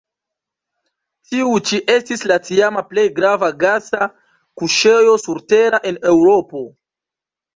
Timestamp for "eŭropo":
6.13-6.65